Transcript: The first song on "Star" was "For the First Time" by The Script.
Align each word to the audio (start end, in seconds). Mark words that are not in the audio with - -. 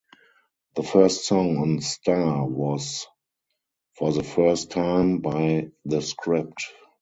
The 0.77 0.81
first 0.81 1.25
song 1.25 1.57
on 1.57 1.79
"Star" 1.81 2.43
was 2.47 3.05
"For 3.93 4.11
the 4.11 4.23
First 4.23 4.71
Time" 4.71 5.19
by 5.19 5.67
The 5.85 6.01
Script. 6.01 6.59